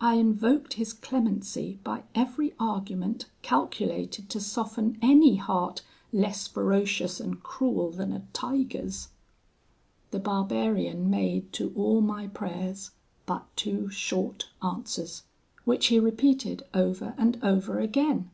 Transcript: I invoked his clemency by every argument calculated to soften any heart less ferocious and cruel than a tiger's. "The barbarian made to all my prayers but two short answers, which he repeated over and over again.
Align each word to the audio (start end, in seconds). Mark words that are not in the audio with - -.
I 0.00 0.14
invoked 0.14 0.74
his 0.74 0.92
clemency 0.92 1.80
by 1.82 2.04
every 2.14 2.54
argument 2.60 3.26
calculated 3.42 4.30
to 4.30 4.38
soften 4.38 4.96
any 5.02 5.34
heart 5.34 5.82
less 6.12 6.46
ferocious 6.46 7.18
and 7.18 7.42
cruel 7.42 7.90
than 7.90 8.12
a 8.12 8.22
tiger's. 8.32 9.08
"The 10.12 10.20
barbarian 10.20 11.10
made 11.10 11.52
to 11.54 11.72
all 11.74 12.00
my 12.02 12.28
prayers 12.28 12.92
but 13.26 13.48
two 13.56 13.88
short 13.90 14.48
answers, 14.62 15.24
which 15.64 15.86
he 15.86 15.98
repeated 15.98 16.62
over 16.72 17.14
and 17.18 17.40
over 17.42 17.80
again. 17.80 18.30